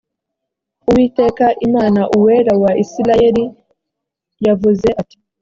uwiteka 0.89 1.45
imana 1.67 2.01
uwera 2.17 2.53
wa 2.63 2.71
isirayeli 2.83 3.43
yavuze 4.45 4.87
ati 5.01 5.17